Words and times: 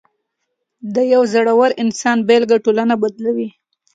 د 0.93 0.95
یو 1.13 1.21
زړور 1.33 1.71
انسان 1.83 2.17
بېلګه 2.27 2.57
ټولنه 2.65 2.93
بدلوي. 3.01 3.49